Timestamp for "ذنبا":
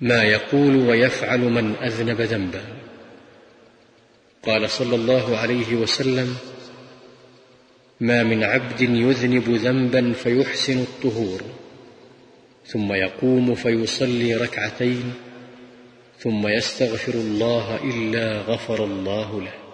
2.20-2.64, 9.50-10.12